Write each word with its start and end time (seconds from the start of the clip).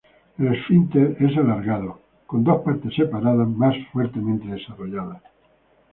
El 0.39 0.55
esfínter 0.55 1.15
es 1.19 1.37
alargado, 1.37 2.01
con 2.25 2.43
dos 2.43 2.63
partes 2.63 2.95
separadas 2.95 3.47
más 3.47 3.75
fuertemente 3.93 4.47
desarrolladas. 4.47 5.21